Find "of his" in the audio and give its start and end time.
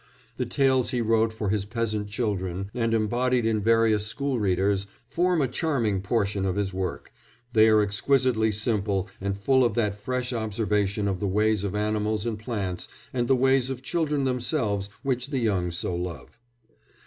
6.43-6.73